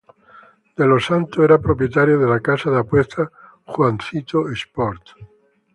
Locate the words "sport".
4.49-5.03